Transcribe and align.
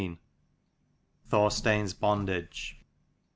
THOR 1.29 1.51
STEIN'S 1.51 1.93
BONDAGE. 1.93 2.81